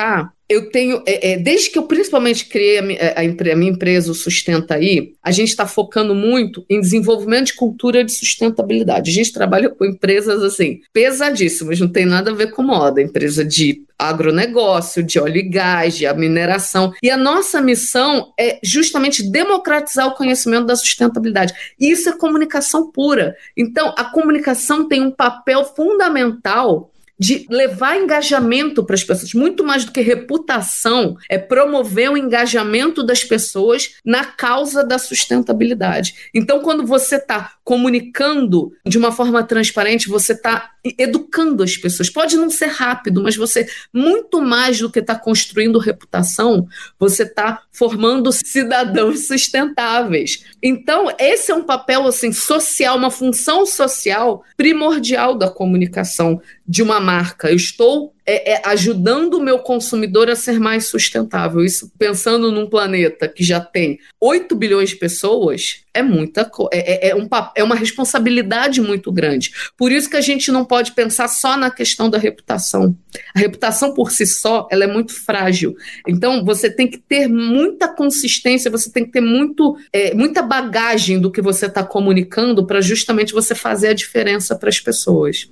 eu 0.50 0.70
tenho, 0.70 1.04
é, 1.06 1.34
é, 1.34 1.38
desde 1.38 1.70
que 1.70 1.78
eu 1.78 1.84
principalmente 1.84 2.46
criei 2.46 2.80
a, 2.80 2.82
a, 2.82 3.52
a, 3.52 3.56
minha 3.56 3.72
empresa, 3.72 4.12
o 4.12 4.16
Sustenta 4.16 4.76
Aí, 4.76 5.14
a 5.22 5.32
gente 5.32 5.50
está 5.50 5.68
focando 5.68 6.16
muito 6.16 6.66
em 6.70 6.80
desenvolvimento 6.80 7.48
de 7.48 7.56
cultura 7.56 8.04
de 8.04 8.14
sustentabilidade. 8.14 9.12
A 9.12 9.14
gente 9.14 9.34
trabalha 9.34 9.70
com 9.70 9.84
empresas 9.84 10.42
assim, 10.44 10.80
pesadíssimas, 10.94 11.80
não 11.80 11.90
tem 11.90 12.06
nada 12.06 12.32
a 12.32 12.34
ver 12.34 12.52
com 12.52 12.64
moda, 12.64 13.02
empresa 13.02 13.44
de 13.44 13.84
agronegócio, 14.00 15.04
de 15.04 15.20
óleo 15.20 15.38
e 15.38 15.50
gás, 15.50 15.98
de 15.98 16.14
mineração. 16.14 16.94
E 17.04 17.10
a 17.10 17.18
nossa 17.18 17.60
missão 17.60 18.32
é 18.40 18.60
justamente 18.64 19.30
democratizar 19.30 20.08
o 20.08 20.16
conhecimento 20.16 20.68
da 20.68 20.76
sustentabilidade. 20.76 21.54
E 21.80 21.92
isso 21.92 22.08
é 22.08 22.16
comunicação 22.16 22.90
pura. 22.92 23.36
Então, 23.56 23.94
a 23.98 24.06
comunicação 24.06 24.88
tem 24.88 25.02
um 25.02 25.12
papel 25.12 25.66
fundamental 25.66 26.92
de 27.20 27.46
levar 27.50 27.98
engajamento 27.98 28.84
para 28.84 28.96
as 28.96 29.04
pessoas, 29.04 29.34
muito 29.34 29.64
mais 29.64 29.84
do 29.84 29.92
que 29.92 30.02
reputação, 30.02 31.18
é 31.30 31.38
promover 31.38 32.12
o 32.12 32.18
engajamento 32.18 33.04
das 33.04 33.24
pessoas 33.24 33.96
na 34.06 34.24
causa 34.24 34.84
da 34.84 35.00
sustentabilidade. 35.00 36.30
Então, 36.34 36.60
quando 36.60 36.86
você 36.86 37.16
está 37.16 37.54
comunicando 37.64 38.72
de 38.86 38.98
uma 38.98 39.12
forma 39.12 39.44
transparente, 39.44 40.08
você 40.08 40.34
está 40.34 40.72
educando 40.98 41.64
as 41.64 41.76
pessoas. 41.76 42.10
Pode 42.10 42.38
não 42.38 42.50
ser 42.50 42.68
rápido, 42.68 43.22
mas 43.22 43.36
você, 43.36 43.68
muito 43.92 44.42
mais 44.42 44.80
do 44.80 44.90
que 44.90 45.00
está 45.00 45.16
construindo 45.16 45.80
reputação, 45.80 46.68
você 47.00 47.24
está 47.24 47.64
formando 47.72 48.32
cidadãos 48.32 49.28
sustentáveis. 49.28 50.46
Então, 50.62 51.14
esse 51.20 51.52
é 51.52 51.56
um 51.56 51.64
papel 51.64 52.06
assim 52.08 52.32
social, 52.32 52.96
uma 52.96 53.12
função 53.12 53.66
social 53.66 54.44
primordial 54.56 55.36
da 55.36 55.50
comunicação 55.50 56.42
de 56.68 56.84
uma 56.84 57.00
marca. 57.08 57.50
Eu 57.50 57.56
estou 57.56 58.14
é, 58.26 58.56
é, 58.56 58.62
ajudando 58.66 59.36
o 59.36 59.42
meu 59.42 59.60
consumidor 59.60 60.30
a 60.30 60.36
ser 60.36 60.60
mais 60.60 60.88
sustentável. 60.88 61.64
Isso 61.64 61.90
pensando 61.98 62.52
num 62.52 62.70
planeta 62.70 63.30
que 63.30 63.42
já 63.42 63.62
tem 63.62 63.98
8 64.20 64.54
bilhões 64.54 64.90
de 64.90 64.98
pessoas, 64.98 65.86
é 65.94 66.04
muita 66.04 66.52
é, 66.74 67.08
é, 67.08 67.10
é, 67.12 67.16
um, 67.16 67.30
é 67.56 67.64
uma 67.64 67.76
responsabilidade 67.76 68.82
muito 68.82 69.14
grande. 69.14 69.54
Por 69.78 69.94
isso 69.94 70.10
que 70.10 70.18
a 70.18 70.22
gente 70.22 70.52
não 70.52 70.66
pode 70.66 70.92
pensar 70.92 71.30
só 71.30 71.56
na 71.56 71.72
questão 71.72 72.10
da 72.10 72.18
reputação. 72.18 72.94
A 73.34 73.40
reputação 73.40 73.94
por 73.94 74.12
si 74.12 74.26
só 74.26 74.68
ela 74.70 74.84
é 74.84 74.88
muito 74.88 75.14
frágil. 75.14 75.78
Então 76.06 76.44
você 76.44 76.70
tem 76.70 76.90
que 76.90 76.98
ter 76.98 77.30
muita 77.30 77.88
consistência, 77.88 78.70
você 78.70 78.92
tem 78.92 79.06
que 79.06 79.12
ter 79.12 79.22
muito, 79.22 79.78
é, 79.94 80.14
muita 80.14 80.42
bagagem 80.42 81.18
do 81.18 81.32
que 81.32 81.42
você 81.42 81.68
está 81.68 81.82
comunicando 81.82 82.68
para 82.68 82.82
justamente 82.82 83.32
você 83.32 83.56
fazer 83.56 83.88
a 83.88 83.94
diferença 83.94 84.54
para 84.54 84.68
as 84.68 84.82
pessoas. 84.82 85.50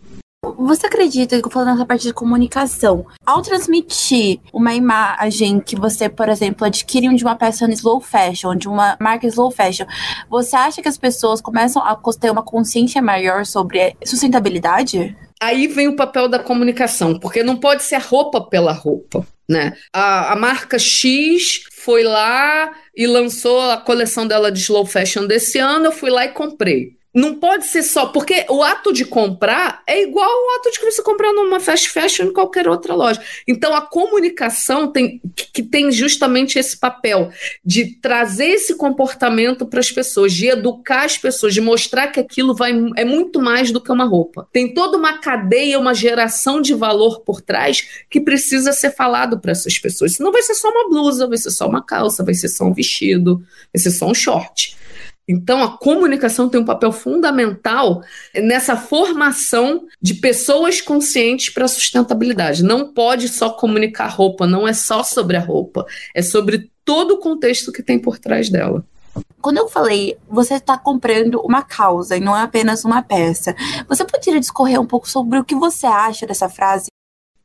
Você 0.57 0.87
acredita 0.87 1.41
que 1.41 1.49
falando 1.49 1.71
nessa 1.71 1.85
parte 1.85 2.03
de 2.03 2.13
comunicação, 2.13 3.05
ao 3.25 3.41
transmitir 3.41 4.39
uma 4.53 4.73
imagem 4.73 5.59
que 5.59 5.75
você, 5.75 6.07
por 6.07 6.29
exemplo, 6.29 6.65
adquire 6.65 7.13
de 7.15 7.23
uma 7.23 7.35
peça 7.35 7.69
slow 7.71 7.99
fashion, 7.99 8.55
de 8.55 8.67
uma 8.67 8.97
marca 8.99 9.27
slow 9.27 9.51
fashion, 9.51 9.85
você 10.29 10.55
acha 10.55 10.81
que 10.81 10.87
as 10.87 10.97
pessoas 10.97 11.41
começam 11.41 11.81
a 11.81 11.97
ter 12.19 12.31
uma 12.31 12.43
consciência 12.43 13.01
maior 13.01 13.45
sobre 13.45 13.95
sustentabilidade? 14.03 15.15
Aí 15.41 15.67
vem 15.67 15.87
o 15.87 15.95
papel 15.95 16.27
da 16.27 16.39
comunicação, 16.39 17.19
porque 17.19 17.43
não 17.43 17.57
pode 17.57 17.83
ser 17.83 17.99
roupa 17.99 18.41
pela 18.41 18.71
roupa. 18.71 19.25
Né? 19.47 19.73
A, 19.93 20.33
a 20.33 20.35
marca 20.35 20.79
X 20.79 21.63
foi 21.71 22.03
lá 22.03 22.71
e 22.95 23.05
lançou 23.05 23.61
a 23.61 23.77
coleção 23.77 24.25
dela 24.25 24.51
de 24.51 24.59
slow 24.59 24.85
fashion 24.85 25.27
desse 25.27 25.59
ano, 25.59 25.85
eu 25.85 25.91
fui 25.91 26.09
lá 26.09 26.25
e 26.25 26.29
comprei 26.29 26.95
não 27.15 27.35
pode 27.35 27.65
ser 27.67 27.81
só, 27.81 28.07
porque 28.07 28.45
o 28.49 28.61
ato 28.61 28.91
de 28.91 29.05
comprar 29.05 29.81
é 29.87 30.03
igual 30.03 30.29
ao 30.29 30.57
ato 30.57 30.69
de 30.69 30.79
você 30.81 31.01
comprar 31.01 31.31
numa 31.31 31.61
fast 31.61 31.89
fashion 31.89 32.25
em 32.25 32.33
qualquer 32.33 32.67
outra 32.67 32.93
loja. 32.93 33.21
Então 33.47 33.73
a 33.73 33.81
comunicação 33.81 34.91
tem 34.91 35.21
que 35.33 35.63
tem 35.63 35.89
justamente 35.93 36.59
esse 36.59 36.77
papel 36.77 37.31
de 37.63 37.95
trazer 38.01 38.47
esse 38.47 38.75
comportamento 38.75 39.65
para 39.65 39.79
as 39.79 39.89
pessoas, 39.89 40.33
de 40.33 40.47
educar 40.47 41.05
as 41.05 41.17
pessoas, 41.17 41.53
de 41.53 41.61
mostrar 41.61 42.07
que 42.07 42.19
aquilo 42.19 42.53
vai 42.53 42.73
é 42.97 43.05
muito 43.05 43.41
mais 43.41 43.71
do 43.71 43.79
que 43.79 43.91
uma 43.91 44.03
roupa. 44.03 44.49
Tem 44.51 44.73
toda 44.73 44.97
uma 44.97 45.19
cadeia, 45.19 45.79
uma 45.79 45.93
geração 45.93 46.59
de 46.59 46.73
valor 46.73 47.21
por 47.21 47.39
trás 47.39 48.05
que 48.09 48.19
precisa 48.19 48.73
ser 48.73 48.91
falado 48.91 49.39
para 49.39 49.53
essas 49.53 49.79
pessoas. 49.79 50.17
Senão 50.17 50.33
vai 50.33 50.41
ser 50.41 50.55
só 50.55 50.69
uma 50.69 50.89
blusa, 50.89 51.27
vai 51.27 51.37
ser 51.37 51.51
só 51.51 51.65
uma 51.65 51.81
calça, 51.81 52.25
vai 52.25 52.33
ser 52.33 52.49
só 52.49 52.65
um 52.65 52.73
vestido, 52.73 53.41
vai 53.73 53.81
ser 53.81 53.91
só 53.91 54.05
um 54.05 54.13
short. 54.13 54.75
Então, 55.27 55.63
a 55.63 55.77
comunicação 55.77 56.47
tem 56.47 56.61
um 56.61 56.65
papel 56.65 56.91
fundamental 56.91 58.03
nessa 58.35 58.77
formação 58.77 59.87
de 59.99 60.13
pessoas 60.15 60.81
conscientes 60.81 61.49
para 61.49 61.65
a 61.65 61.67
sustentabilidade. 61.67 62.63
Não 62.63 62.93
pode 62.93 63.27
só 63.27 63.49
comunicar 63.49 64.07
roupa, 64.07 64.45
não 64.45 64.67
é 64.67 64.73
só 64.73 65.03
sobre 65.03 65.35
a 65.35 65.39
roupa, 65.39 65.85
é 66.13 66.21
sobre 66.21 66.69
todo 66.83 67.15
o 67.15 67.17
contexto 67.17 67.71
que 67.71 67.81
tem 67.81 67.97
por 67.97 68.19
trás 68.19 68.49
dela. 68.49 68.85
Quando 69.41 69.57
eu 69.57 69.67
falei, 69.67 70.17
você 70.29 70.55
está 70.55 70.77
comprando 70.77 71.39
uma 71.41 71.63
causa 71.63 72.17
e 72.17 72.19
não 72.19 72.35
é 72.35 72.41
apenas 72.41 72.83
uma 72.83 73.01
peça, 73.01 73.55
você 73.87 74.03
poderia 74.05 74.39
discorrer 74.39 74.79
um 74.79 74.85
pouco 74.85 75.09
sobre 75.09 75.39
o 75.39 75.43
que 75.43 75.55
você 75.55 75.87
acha 75.87 76.27
dessa 76.27 76.49
frase? 76.49 76.87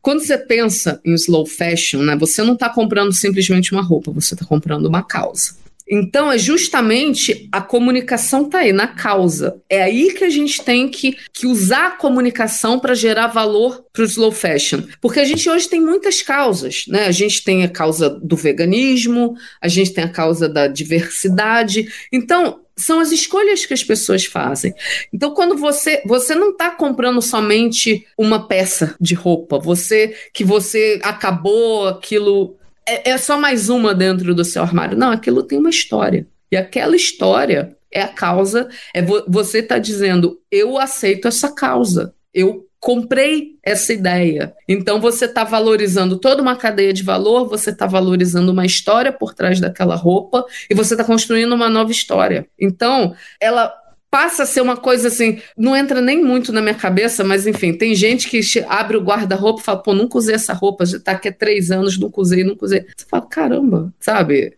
Quando 0.02 0.20
você 0.20 0.38
pensa 0.38 1.00
em 1.04 1.12
slow 1.14 1.46
fashion, 1.46 2.02
né, 2.02 2.16
você 2.16 2.42
não 2.42 2.54
está 2.54 2.70
comprando 2.70 3.12
simplesmente 3.12 3.72
uma 3.72 3.82
roupa, 3.82 4.10
você 4.10 4.34
está 4.34 4.46
comprando 4.46 4.86
uma 4.86 5.02
causa. 5.02 5.54
Então, 5.90 6.30
é 6.30 6.38
justamente 6.38 7.48
a 7.50 7.60
comunicação 7.60 8.44
está 8.44 8.60
aí, 8.60 8.72
na 8.72 8.86
causa. 8.86 9.60
É 9.68 9.82
aí 9.82 10.12
que 10.12 10.22
a 10.22 10.30
gente 10.30 10.62
tem 10.62 10.88
que, 10.88 11.16
que 11.32 11.48
usar 11.48 11.88
a 11.88 11.90
comunicação 11.90 12.78
para 12.78 12.94
gerar 12.94 13.26
valor 13.26 13.84
para 13.92 14.02
o 14.02 14.04
slow 14.04 14.30
fashion. 14.30 14.82
Porque 15.00 15.18
a 15.18 15.24
gente 15.24 15.50
hoje 15.50 15.68
tem 15.68 15.80
muitas 15.80 16.22
causas, 16.22 16.84
né? 16.86 17.06
A 17.06 17.10
gente 17.10 17.42
tem 17.42 17.64
a 17.64 17.68
causa 17.68 18.08
do 18.08 18.36
veganismo, 18.36 19.34
a 19.60 19.66
gente 19.66 19.92
tem 19.92 20.04
a 20.04 20.08
causa 20.08 20.48
da 20.48 20.68
diversidade. 20.68 21.88
Então, 22.12 22.60
são 22.80 23.00
as 23.00 23.12
escolhas 23.12 23.66
que 23.66 23.74
as 23.74 23.84
pessoas 23.84 24.24
fazem. 24.24 24.74
Então, 25.12 25.34
quando 25.34 25.56
você 25.56 26.02
você 26.06 26.34
não 26.34 26.50
está 26.50 26.70
comprando 26.70 27.20
somente 27.20 28.06
uma 28.16 28.48
peça 28.48 28.94
de 29.00 29.14
roupa, 29.14 29.58
você 29.58 30.16
que 30.32 30.44
você 30.44 30.98
acabou 31.02 31.88
aquilo 31.88 32.56
é, 32.90 33.10
é 33.10 33.18
só 33.18 33.38
mais 33.38 33.68
uma 33.68 33.94
dentro 33.94 34.34
do 34.34 34.44
seu 34.44 34.62
armário. 34.62 34.96
Não, 34.96 35.10
aquilo 35.10 35.42
tem 35.42 35.58
uma 35.58 35.70
história. 35.70 36.26
E 36.50 36.56
aquela 36.56 36.96
história 36.96 37.76
é 37.92 38.02
a 38.02 38.08
causa. 38.08 38.68
É 38.94 39.02
vo 39.02 39.22
você 39.28 39.58
está 39.58 39.78
dizendo, 39.78 40.40
eu 40.50 40.78
aceito 40.78 41.28
essa 41.28 41.52
causa. 41.54 42.14
Eu 42.32 42.66
comprei 42.80 43.58
essa 43.62 43.92
ideia. 43.92 44.54
Então 44.66 45.00
você 45.00 45.26
está 45.26 45.44
valorizando 45.44 46.16
toda 46.16 46.40
uma 46.40 46.56
cadeia 46.56 46.92
de 46.92 47.02
valor, 47.02 47.46
você 47.46 47.70
está 47.70 47.86
valorizando 47.86 48.50
uma 48.50 48.64
história 48.64 49.12
por 49.12 49.34
trás 49.34 49.60
daquela 49.60 49.94
roupa 49.94 50.44
e 50.68 50.74
você 50.74 50.94
está 50.94 51.04
construindo 51.04 51.52
uma 51.52 51.68
nova 51.68 51.92
história. 51.92 52.46
Então, 52.58 53.14
ela 53.38 53.72
passa 54.10 54.42
a 54.42 54.46
ser 54.46 54.60
uma 54.60 54.76
coisa 54.76 55.08
assim, 55.08 55.40
não 55.56 55.76
entra 55.76 56.00
nem 56.00 56.22
muito 56.22 56.52
na 56.52 56.60
minha 56.60 56.74
cabeça, 56.74 57.22
mas 57.22 57.46
enfim, 57.46 57.72
tem 57.72 57.94
gente 57.94 58.28
que 58.28 58.40
abre 58.68 58.96
o 58.96 59.02
guarda-roupa 59.02 59.60
e 59.60 59.64
fala, 59.64 59.82
pô, 59.82 59.94
nunca 59.94 60.18
usei 60.18 60.34
essa 60.34 60.52
roupa, 60.52 60.84
já 60.84 60.98
tá 60.98 61.12
aqui 61.12 61.28
há 61.28 61.32
três 61.32 61.70
anos, 61.70 61.96
nunca 61.96 62.20
usei, 62.20 62.42
nunca 62.42 62.64
usei. 62.64 62.84
Você 62.96 63.06
fala, 63.08 63.26
caramba, 63.26 63.94
sabe? 64.00 64.54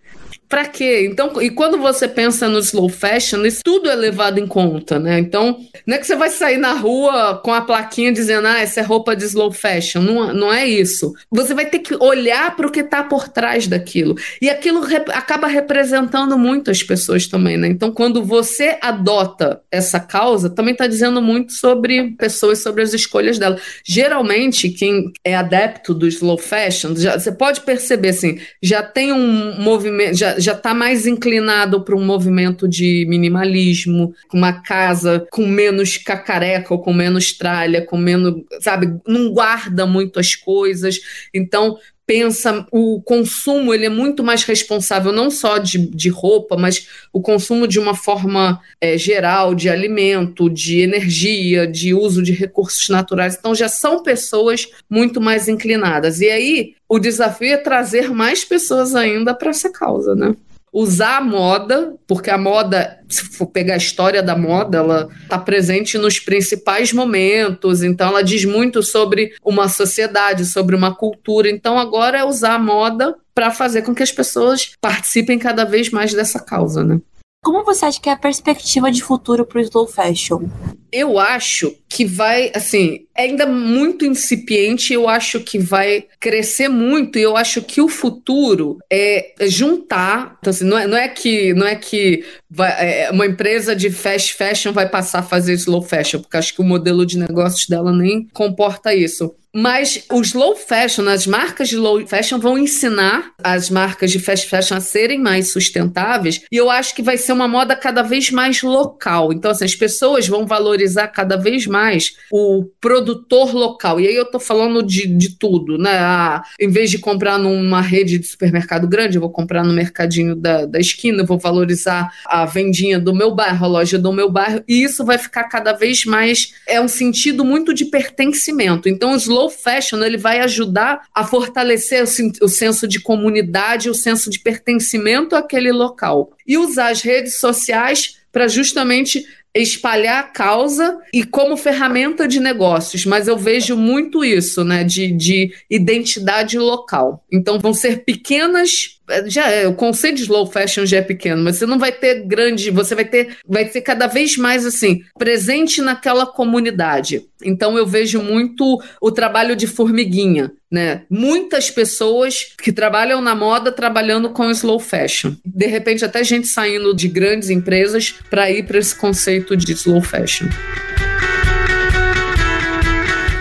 Para 0.52 0.66
quê? 0.66 1.09
Então, 1.11 1.40
e 1.40 1.49
quando 1.49 1.78
você 1.78 2.07
pensa 2.07 2.47
no 2.47 2.59
slow 2.59 2.90
fashion, 2.90 3.47
isso 3.47 3.62
tudo 3.64 3.88
é 3.88 3.95
levado 3.95 4.38
em 4.38 4.47
conta, 4.47 4.99
né? 4.99 5.19
Então, 5.19 5.59
não 5.87 5.97
é 5.97 5.99
que 5.99 6.07
você 6.07 6.14
vai 6.14 6.28
sair 6.28 6.59
na 6.59 6.75
rua 6.75 7.40
com 7.42 7.54
a 7.54 7.62
plaquinha 7.62 8.12
dizendo, 8.12 8.47
ah, 8.47 8.59
essa 8.59 8.81
é 8.81 8.83
roupa 8.83 9.16
de 9.16 9.25
slow 9.25 9.50
fashion. 9.50 10.02
Não, 10.02 10.35
não 10.35 10.52
é 10.52 10.69
isso. 10.69 11.14
Você 11.31 11.54
vai 11.54 11.64
ter 11.64 11.78
que 11.78 11.95
olhar 11.95 12.54
para 12.54 12.66
o 12.66 12.71
que 12.71 12.81
está 12.81 13.02
por 13.02 13.31
trás 13.31 13.66
daquilo. 13.66 14.14
E 14.42 14.50
aquilo 14.50 14.83
rep 14.83 15.09
acaba 15.12 15.47
representando 15.47 16.37
muito 16.37 16.71
as 16.71 16.83
pessoas 16.83 17.26
também, 17.26 17.57
né? 17.57 17.69
Então, 17.69 17.90
quando 17.90 18.23
você 18.23 18.76
adota 18.83 19.62
essa 19.71 19.99
causa 19.99 20.50
também 20.50 20.73
está 20.73 20.87
dizendo 20.87 21.23
muito 21.23 21.54
sobre 21.54 22.11
pessoas, 22.19 22.62
sobre 22.62 22.83
as 22.83 22.92
escolhas 22.92 23.38
dela. 23.38 23.59
Geralmente, 23.87 24.69
quem 24.69 25.11
é 25.25 25.35
adepto 25.35 25.95
do 25.95 26.07
slow 26.07 26.37
fashion, 26.37 26.95
já, 26.95 27.19
você 27.19 27.33
pode 27.33 27.62
perceber 27.62 28.11
assim, 28.11 28.38
já 28.62 28.83
tem 28.83 29.14
um 29.14 29.59
movimento, 29.59 30.02
já 30.13 30.37
está 30.37 30.75
mais 30.75 31.07
inclinado 31.07 31.85
para 31.85 31.97
um 31.97 32.05
movimento 32.05 32.69
de 32.69 33.07
minimalismo, 33.09 34.15
uma 34.33 34.53
casa 34.53 35.27
com 35.31 35.47
menos 35.47 35.97
cacareca 35.97 36.73
ou 36.75 36.81
com 36.81 36.93
menos 36.93 37.33
tralha, 37.33 37.85
com 37.85 37.97
menos, 37.97 38.43
sabe, 38.61 38.95
não 39.07 39.31
guarda 39.33 39.87
muito 39.87 40.19
as 40.19 40.35
coisas. 40.35 41.01
Então, 41.33 41.77
pensa 42.07 42.67
o 42.71 43.01
consumo 43.03 43.73
ele 43.73 43.87
é 43.87 43.89
muito 43.89 44.23
mais 44.23 44.45
responsável 44.45 45.13
não 45.13 45.31
só 45.31 45.59
de, 45.59 45.79
de 45.79 46.09
roupa, 46.09 46.57
mas 46.57 46.89
o 47.13 47.21
consumo 47.21 47.67
de 47.67 47.79
uma 47.79 47.95
forma 47.95 48.61
é, 48.81 48.99
geral 48.99 49.55
de 49.55 49.69
alimento, 49.69 50.51
de 50.51 50.81
energia, 50.81 51.67
de 51.67 51.95
uso 51.95 52.23
de 52.23 52.33
recursos 52.33 52.89
naturais. 52.89 53.37
Então 53.39 53.55
já 53.55 53.69
são 53.69 54.03
pessoas 54.03 54.69
muito 54.89 55.21
mais 55.21 55.49
inclinadas. 55.49 56.21
E 56.21 56.29
aí 56.29 56.75
o 56.89 56.99
desafio 56.99 57.55
é 57.55 57.57
trazer 57.57 58.11
mais 58.11 58.45
pessoas 58.45 58.95
ainda 58.95 59.35
para 59.35 59.51
essa 59.51 59.71
causa, 59.71 60.15
né? 60.15 60.35
Usar 60.73 61.19
a 61.19 61.21
moda, 61.21 61.95
porque 62.07 62.31
a 62.31 62.38
moda, 62.38 62.99
se 63.09 63.25
for 63.25 63.47
pegar 63.47 63.75
a 63.75 63.79
história 63.79 64.23
da 64.23 64.35
moda, 64.35 64.79
ela 64.79 65.09
está 65.23 65.38
presente 65.38 65.99
nos 65.99 66.19
principais 66.19 66.93
momentos, 66.93 67.83
então 67.83 68.09
ela 68.09 68.23
diz 68.23 68.45
muito 68.45 68.83
sobre 68.83 69.35
uma 69.45 69.69
sociedade, 69.69 70.47
sobre 70.47 70.75
uma 70.75 70.95
cultura. 70.95 71.50
Então 71.50 71.79
agora 71.79 72.19
é 72.19 72.25
usar 72.25 72.55
a 72.55 72.59
moda 72.59 73.14
para 73.35 73.50
fazer 73.50 73.83
com 73.83 73.95
que 73.95 74.02
as 74.02 74.12
pessoas 74.12 74.73
participem 74.81 75.38
cada 75.38 75.64
vez 75.64 75.91
mais 75.91 76.14
dessa 76.14 76.41
causa, 76.41 76.83
né? 76.83 77.00
Como 77.43 77.65
você 77.65 77.87
acha 77.87 78.01
que 78.01 78.09
é 78.09 78.13
a 78.13 78.17
perspectiva 78.17 78.89
de 78.89 79.03
futuro 79.03 79.45
para 79.45 79.59
o 79.59 79.61
slow 79.61 79.89
fashion? 79.89 80.49
Eu 80.93 81.19
acho 81.19 81.75
que 81.89 82.05
vai, 82.05 82.53
assim, 82.55 83.07
é 83.17 83.23
ainda 83.23 83.47
muito 83.47 84.05
incipiente, 84.05 84.93
eu 84.93 85.09
acho 85.09 85.41
que 85.41 85.59
vai 85.59 86.05
crescer 86.21 86.69
muito 86.69 87.19
e 87.19 87.23
eu 87.23 87.37
acho 87.37 87.61
que 87.63 87.81
o 87.81 87.89
futuro 87.89 88.79
é 88.89 89.35
juntar, 89.49 90.37
então, 90.39 90.51
assim, 90.51 90.65
não, 90.65 90.79
é, 90.79 90.87
não 90.87 90.97
é 90.97 91.09
que 91.09 91.53
não 91.55 91.67
é 91.67 91.75
que 91.75 92.25
vai, 92.49 92.71
é, 92.79 93.11
uma 93.11 93.27
empresa 93.27 93.75
de 93.75 93.91
fast 93.91 94.35
fashion 94.35 94.73
vai 94.73 94.89
passar 94.89 95.21
a 95.21 95.25
fazer 95.25 95.55
slow 95.55 95.83
fashion, 95.83 96.21
porque 96.21 96.37
acho 96.37 96.55
que 96.55 96.61
o 96.61 96.65
modelo 96.65 97.05
de 97.05 97.19
negócios 97.19 97.67
dela 97.67 97.91
nem 97.91 98.29
comporta 98.33 98.95
isso. 98.95 99.35
Mas 99.55 100.05
os 100.11 100.29
slow 100.29 100.57
fashion, 100.57 101.07
as 101.09 101.27
marcas 101.27 101.69
de 101.69 101.77
low 101.77 102.07
fashion 102.07 102.39
vão 102.39 102.57
ensinar 102.57 103.33
as 103.43 103.69
marcas 103.69 104.11
de 104.11 104.19
fast 104.19 104.49
fashion 104.49 104.77
a 104.77 104.81
serem 104.81 105.19
mais 105.21 105.53
sustentáveis, 105.53 106.41
e 106.51 106.57
eu 106.57 106.71
acho 106.71 106.95
que 106.95 107.03
vai 107.03 107.19
ser 107.19 107.33
uma 107.33 107.47
moda 107.47 107.77
cada 107.77 108.03
vez 108.03 108.31
mais 108.31 108.63
local. 108.63 109.33
Então, 109.33 109.51
assim, 109.51 109.65
as 109.65 109.75
pessoas 109.75 110.27
vão 110.27 110.47
valorizar 110.47 111.09
cada 111.09 111.37
vez 111.37 111.67
mais 111.67 112.17
o 112.31 112.65
produtor 112.81 113.55
local. 113.55 114.01
E 114.01 114.09
aí 114.09 114.15
eu 114.15 114.25
tô 114.25 114.41
falando 114.41 114.83
de, 114.83 115.07
de 115.07 115.37
tudo, 115.37 115.77
né? 115.77 115.99
Ah, 115.99 116.43
em 116.59 116.71
vez 116.71 116.91
de 116.91 116.99
comprar 116.99 117.39
numa 117.39 117.81
rede 117.81 118.19
de 118.19 118.27
supermercado 118.27 118.89
grande, 118.89 119.17
eu 119.17 119.21
vou 119.21 119.31
comprar 119.31 119.63
no 119.65 119.73
mercadinho 119.73 120.35
da, 120.35 120.65
da 120.65 120.79
esquina, 120.79 121.23
eu 121.23 121.27
vou 121.27 121.39
valorizar 121.39 122.11
a 122.25 122.47
vendinha 122.47 122.99
do 122.99 123.15
meu 123.15 123.35
bairro, 123.35 123.65
a 123.65 123.69
loja 123.69 123.99
do 123.99 124.13
meu 124.13 124.31
bairro, 124.31 124.63
e 124.67 124.83
isso 124.83 125.05
vai 125.05 125.19
ficar 125.19 125.45
cada 125.45 125.75
vez 125.75 126.07
mais. 126.07 126.55
É 126.67 126.81
um 126.81 126.89
sentido 126.89 127.45
muito 127.45 127.75
de 127.75 127.85
pertencimento. 127.85 128.89
Então, 128.89 129.13
os 129.13 129.23
slow 129.23 129.42
slow 129.43 129.51
fashion 129.51 130.03
ele 130.03 130.17
vai 130.17 130.41
ajudar 130.41 131.03
a 131.15 131.25
fortalecer 131.25 132.05
o, 132.05 132.45
o 132.45 132.49
senso 132.49 132.87
de 132.87 133.01
comunidade, 133.01 133.91
o 133.91 133.95
senso 133.95 134.31
de 134.31 134.39
pertencimento 134.39 135.35
àquele 135.35 135.73
local. 135.73 136.33
E 136.47 136.57
usar 136.57 136.91
as 136.91 137.03
redes 137.03 137.39
sociais 137.39 138.19
para 138.31 138.49
justamente 138.49 139.25
espalhar 139.55 140.21
a 140.21 140.23
causa 140.23 140.99
e 141.13 141.25
como 141.25 141.59
ferramenta 141.59 142.27
de 142.27 142.41
negócios, 142.41 143.05
mas 143.05 143.29
eu 143.29 143.37
vejo 143.37 143.77
muito 143.77 144.25
isso, 144.25 144.65
né, 144.65 144.83
de, 144.83 145.13
de 145.13 145.53
identidade 145.69 146.59
local. 146.59 147.23
Então 147.31 147.59
vão 147.59 147.75
ser 147.75 148.03
pequenas 148.03 148.99
já 149.26 149.50
é, 149.50 149.66
o 149.66 149.75
conceito 149.75 150.16
de 150.16 150.23
slow 150.23 150.47
fashion 150.47 150.87
já 150.87 150.99
é 150.99 151.02
pequeno, 151.02 151.42
mas 151.42 151.57
você 151.57 151.66
não 151.66 151.78
vai 151.78 151.92
ter 151.92 152.26
grande, 152.26 152.71
você 152.71 152.95
vai 152.95 153.04
ter, 153.04 153.37
vai 153.47 153.69
ser 153.69 153.81
cada 153.81 154.07
vez 154.07 154.37
mais 154.37 154.64
assim, 154.64 155.02
presente 155.19 155.81
naquela 155.81 156.26
comunidade. 156.26 157.25
Então 157.45 157.76
eu 157.76 157.87
vejo 157.87 158.23
muito 158.23 158.81
o 159.00 159.11
trabalho 159.11 159.57
de 159.57 159.66
formiguinha, 159.66 160.52
né? 160.71 161.02
Muitas 161.11 161.71
pessoas 161.71 162.54
que 162.62 162.73
trabalham 162.73 163.21
na 163.21 163.35
moda 163.35 163.73
trabalhando 163.73 164.31
com 164.31 164.50
slow 164.50 164.78
fashion. 164.78 165.35
De 165.45 165.66
repente 165.66 166.04
até 166.04 166.23
gente 166.23 166.47
saindo 166.47 166.95
de 166.95 167.09
grandes 167.09 167.50
empresas 167.50 168.14
para 168.31 168.50
ir 168.50 168.64
para 168.64 168.78
esse 168.78 168.95
conceito 168.95 169.57
de 169.57 169.73
slow 169.73 170.00
fashion. 170.00 170.47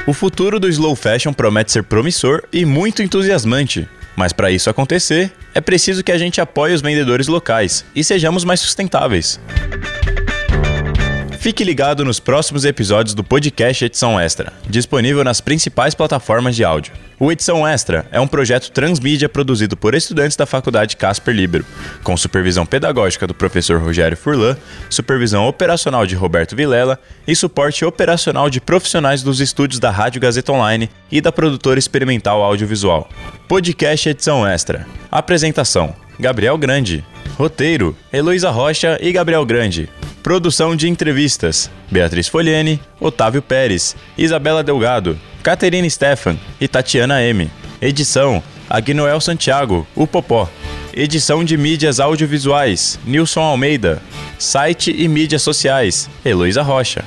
O 0.07 0.13
futuro 0.13 0.59
do 0.59 0.67
slow 0.67 0.95
fashion 0.95 1.31
promete 1.31 1.71
ser 1.71 1.83
promissor 1.83 2.43
e 2.51 2.65
muito 2.65 3.03
entusiasmante. 3.03 3.87
Mas 4.15 4.33
para 4.33 4.51
isso 4.51 4.69
acontecer, 4.69 5.31
é 5.53 5.61
preciso 5.61 6.03
que 6.03 6.11
a 6.11 6.17
gente 6.17 6.41
apoie 6.41 6.73
os 6.73 6.81
vendedores 6.81 7.27
locais 7.27 7.85
e 7.95 8.03
sejamos 8.03 8.43
mais 8.43 8.59
sustentáveis. 8.59 9.39
Fique 11.41 11.63
ligado 11.63 12.05
nos 12.05 12.19
próximos 12.19 12.65
episódios 12.65 13.15
do 13.15 13.23
podcast 13.23 13.83
Edição 13.83 14.19
Extra, 14.19 14.53
disponível 14.69 15.23
nas 15.23 15.41
principais 15.41 15.95
plataformas 15.95 16.55
de 16.55 16.63
áudio. 16.63 16.93
O 17.19 17.31
Edição 17.31 17.67
Extra 17.67 18.05
é 18.11 18.19
um 18.19 18.27
projeto 18.27 18.69
transmídia 18.69 19.27
produzido 19.27 19.75
por 19.75 19.95
estudantes 19.95 20.37
da 20.37 20.45
Faculdade 20.45 20.95
Casper 20.95 21.33
Libero, 21.33 21.65
com 22.03 22.15
supervisão 22.15 22.63
pedagógica 22.63 23.25
do 23.25 23.33
professor 23.33 23.81
Rogério 23.81 24.15
Furlan, 24.15 24.55
supervisão 24.87 25.47
operacional 25.47 26.05
de 26.05 26.13
Roberto 26.13 26.55
Vilela 26.55 26.99
e 27.27 27.35
suporte 27.35 27.83
operacional 27.83 28.47
de 28.47 28.61
profissionais 28.61 29.23
dos 29.23 29.39
estúdios 29.39 29.79
da 29.79 29.89
Rádio 29.89 30.21
Gazeta 30.21 30.51
Online 30.51 30.91
e 31.11 31.21
da 31.21 31.31
produtora 31.31 31.79
experimental 31.79 32.43
audiovisual. 32.43 33.09
Podcast 33.47 34.07
Edição 34.07 34.47
Extra. 34.47 34.85
Apresentação: 35.09 35.95
Gabriel 36.19 36.55
Grande. 36.55 37.03
Roteiro: 37.35 37.97
Heloísa 38.13 38.51
Rocha 38.51 38.99
e 39.01 39.11
Gabriel 39.11 39.43
Grande. 39.43 39.89
Produção 40.23 40.75
de 40.75 40.87
entrevistas: 40.87 41.69
Beatriz 41.89 42.27
Foliene, 42.27 42.79
Otávio 42.99 43.41
Pérez, 43.41 43.95
Isabela 44.17 44.63
Delgado, 44.63 45.19
Caterine 45.41 45.89
Stefan 45.89 46.37
e 46.59 46.67
Tatiana 46.67 47.21
M. 47.23 47.49
Edição: 47.81 48.43
Agnoel 48.69 49.19
Santiago, 49.19 49.87
o 49.95 50.05
Popó. 50.05 50.47
Edição 50.93 51.43
de 51.43 51.57
mídias 51.57 51.99
audiovisuais: 51.99 52.99
Nilson 53.03 53.41
Almeida. 53.41 54.01
Site 54.37 54.93
e 54.95 55.07
mídias 55.07 55.41
sociais: 55.41 56.07
Heloísa 56.23 56.61
Rocha. 56.61 57.03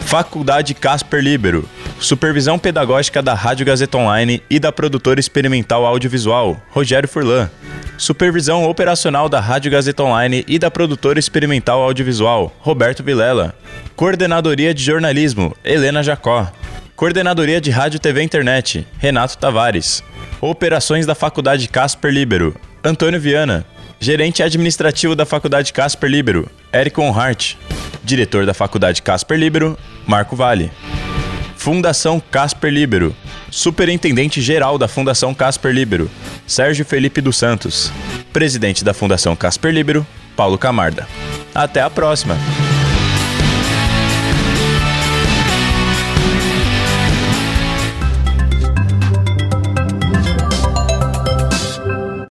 Faculdade 0.00 0.74
Casper 0.74 1.20
Libero. 1.20 1.68
Supervisão 2.00 2.58
pedagógica 2.58 3.22
da 3.22 3.32
Rádio 3.32 3.64
Gazeta 3.64 3.96
Online 3.96 4.42
e 4.50 4.60
da 4.60 4.70
produtora 4.70 5.18
experimental 5.18 5.86
audiovisual, 5.86 6.60
Rogério 6.70 7.08
Furlan. 7.08 7.50
Supervisão 7.96 8.68
operacional 8.68 9.28
da 9.28 9.40
Rádio 9.40 9.70
Gazeta 9.70 10.02
Online 10.02 10.44
e 10.46 10.58
da 10.58 10.70
produtora 10.70 11.18
experimental 11.18 11.82
audiovisual, 11.82 12.54
Roberto 12.60 13.02
Vilela. 13.02 13.54
Coordenadoria 13.96 14.74
de 14.74 14.82
jornalismo, 14.82 15.56
Helena 15.64 16.02
Jacó. 16.02 16.52
Coordenadoria 16.94 17.60
de 17.60 17.70
Rádio 17.70 17.98
TV 17.98 18.22
Internet, 18.22 18.86
Renato 18.98 19.38
Tavares. 19.38 20.04
Operações 20.40 21.06
da 21.06 21.14
Faculdade 21.14 21.66
Casper 21.66 22.12
Libero, 22.12 22.54
Antônio 22.84 23.18
Viana. 23.18 23.64
Gerente 23.98 24.42
administrativo 24.42 25.16
da 25.16 25.24
Faculdade 25.24 25.72
Casper 25.72 26.10
Libero, 26.10 26.50
Eric 26.70 27.00
Onhart. 27.00 27.56
Diretor 28.04 28.44
da 28.44 28.52
Faculdade 28.52 29.00
Casper 29.00 29.38
Libero, 29.38 29.78
Marco 30.06 30.36
Vale. 30.36 30.70
Fundação 31.66 32.22
Casper 32.30 32.70
Libero. 32.70 33.12
Superintendente 33.50 34.40
Geral 34.40 34.78
da 34.78 34.86
Fundação 34.86 35.34
Casper 35.34 35.72
Libero, 35.72 36.08
Sérgio 36.46 36.84
Felipe 36.84 37.20
dos 37.20 37.36
Santos. 37.36 37.90
Presidente 38.32 38.84
da 38.84 38.94
Fundação 38.94 39.34
Casper 39.34 39.72
Libero, 39.72 40.06
Paulo 40.36 40.56
Camarda. 40.56 41.08
Até 41.52 41.80
a 41.80 41.90
próxima! 41.90 42.36